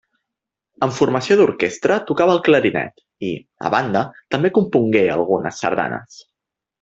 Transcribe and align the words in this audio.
En 0.85 0.93
formació 0.99 1.35
d'orquestra 1.41 1.97
tocava 2.07 2.33
el 2.37 2.41
clarinet 2.49 3.03
i, 3.29 3.31
a 3.69 3.73
banda, 3.77 4.03
també 4.37 4.55
compongué 4.59 5.03
algunes 5.21 5.61
sardanes. 5.65 6.23